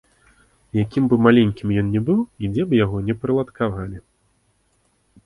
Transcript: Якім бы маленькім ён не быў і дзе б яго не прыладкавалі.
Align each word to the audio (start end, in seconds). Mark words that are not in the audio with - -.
Якім 0.83 1.03
бы 1.11 1.15
маленькім 1.25 1.73
ён 1.81 1.91
не 1.95 2.01
быў 2.07 2.19
і 2.45 2.49
дзе 2.53 2.63
б 2.71 2.79
яго 2.83 2.97
не 3.11 3.15
прыладкавалі. 3.27 3.97